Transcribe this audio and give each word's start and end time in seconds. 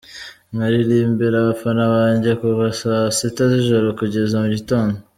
nkaririmbira 0.55 1.35
abafana 1.39 1.83
banjye 1.93 2.31
kuva 2.41 2.65
saa 2.79 3.07
sita 3.17 3.43
zijoro 3.53 3.87
kugeza 3.99 4.35
mu 4.43 4.49
gitondo. 4.57 4.95